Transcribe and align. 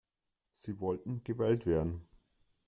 Sie 0.55 0.79
wollten 0.79 1.23
gewählt 1.23 1.67
werden. 1.67 2.07